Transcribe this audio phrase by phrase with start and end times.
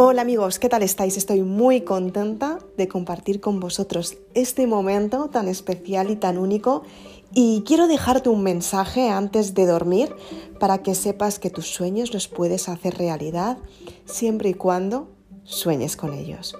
[0.00, 1.16] Hola amigos, ¿qué tal estáis?
[1.16, 6.84] Estoy muy contenta de compartir con vosotros este momento tan especial y tan único
[7.34, 10.14] y quiero dejarte un mensaje antes de dormir
[10.60, 13.58] para que sepas que tus sueños los puedes hacer realidad
[14.04, 15.08] siempre y cuando
[15.48, 16.54] sueñes con ellos.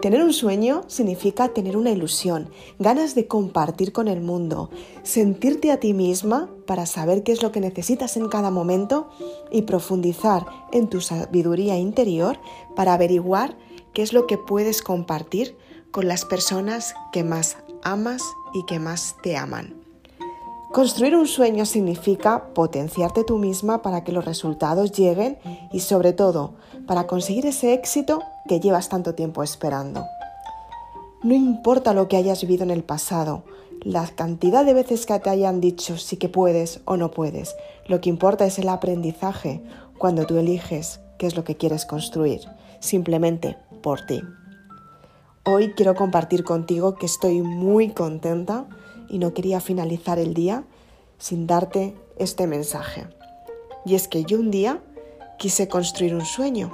[0.00, 4.70] Tener un sueño significa tener una ilusión, ganas de compartir con el mundo,
[5.02, 9.10] sentirte a ti misma para saber qué es lo que necesitas en cada momento
[9.50, 12.38] y profundizar en tu sabiduría interior
[12.76, 13.58] para averiguar
[13.92, 15.56] qué es lo que puedes compartir
[15.90, 18.22] con las personas que más amas
[18.54, 19.77] y que más te aman.
[20.72, 25.38] Construir un sueño significa potenciarte tú misma para que los resultados lleguen
[25.72, 26.54] y sobre todo
[26.86, 30.04] para conseguir ese éxito que llevas tanto tiempo esperando.
[31.22, 33.44] No importa lo que hayas vivido en el pasado,
[33.82, 38.00] la cantidad de veces que te hayan dicho sí que puedes o no puedes, lo
[38.00, 39.62] que importa es el aprendizaje
[39.96, 42.42] cuando tú eliges qué es lo que quieres construir,
[42.80, 44.20] simplemente por ti.
[45.44, 48.66] Hoy quiero compartir contigo que estoy muy contenta
[49.08, 50.64] y no quería finalizar el día
[51.18, 53.06] sin darte este mensaje.
[53.84, 54.82] Y es que yo un día
[55.38, 56.72] quise construir un sueño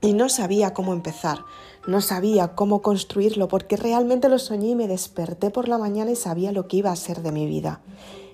[0.00, 1.40] y no sabía cómo empezar,
[1.86, 6.16] no sabía cómo construirlo porque realmente lo soñé y me desperté por la mañana y
[6.16, 7.80] sabía lo que iba a ser de mi vida.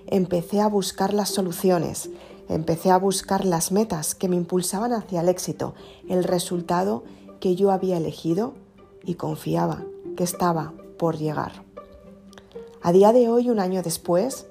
[0.07, 2.09] Empecé a buscar las soluciones,
[2.47, 5.75] empecé a buscar las metas que me impulsaban hacia el éxito,
[6.07, 7.03] el resultado
[7.41, 8.53] que yo había elegido
[9.03, 9.83] y confiaba
[10.15, 11.66] que estaba por llegar.
[12.87, 14.45] A día de hoy, un año después,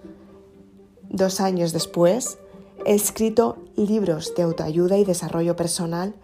[1.09, 2.37] dos años después,
[2.85, 6.15] he escrito libros de autoayuda y desarrollo personal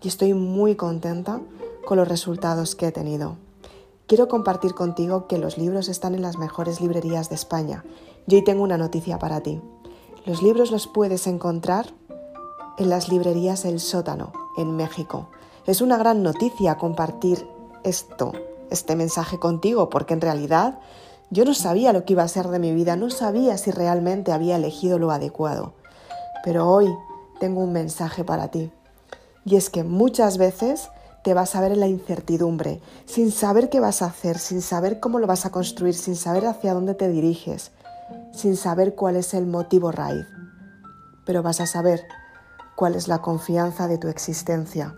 [0.00, 1.42] y estoy muy contenta
[1.84, 3.36] con los resultados que he tenido.
[4.06, 7.84] Quiero compartir contigo que los libros están en las mejores librerías de España
[8.26, 9.60] y hoy tengo una noticia para ti.
[10.24, 11.92] Los libros los puedes encontrar
[12.78, 15.28] en las librerías El Sótano, en México.
[15.66, 17.46] Es una gran noticia compartir
[17.84, 18.32] esto,
[18.70, 20.78] este mensaje contigo, porque en realidad
[21.30, 24.32] yo no sabía lo que iba a ser de mi vida, no sabía si realmente
[24.32, 25.74] había elegido lo adecuado.
[26.42, 26.88] Pero hoy
[27.38, 28.72] tengo un mensaje para ti.
[29.44, 30.90] Y es que muchas veces
[31.22, 35.00] te vas a ver en la incertidumbre, sin saber qué vas a hacer, sin saber
[35.00, 37.72] cómo lo vas a construir, sin saber hacia dónde te diriges,
[38.32, 40.26] sin saber cuál es el motivo raíz.
[41.26, 42.06] Pero vas a saber
[42.76, 44.94] cuál es la confianza de tu existencia.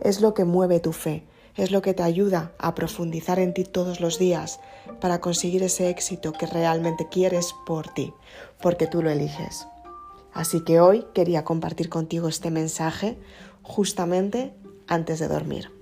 [0.00, 1.28] Es lo que mueve tu fe,
[1.58, 4.60] es lo que te ayuda a profundizar en ti todos los días
[5.00, 8.14] para conseguir ese éxito que realmente quieres por ti,
[8.62, 9.66] porque tú lo eliges.
[10.32, 13.18] Así que hoy quería compartir contigo este mensaje
[13.62, 14.54] justamente
[14.86, 15.72] antes de dormir.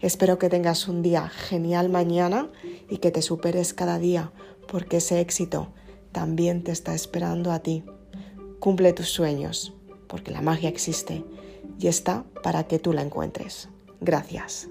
[0.00, 2.50] Espero que tengas un día genial mañana
[2.90, 4.32] y que te superes cada día,
[4.68, 5.68] porque ese éxito
[6.12, 7.84] también te está esperando a ti.
[8.58, 9.72] Cumple tus sueños,
[10.08, 11.24] porque la magia existe
[11.78, 13.70] y está para que tú la encuentres.
[14.00, 14.68] Gracias.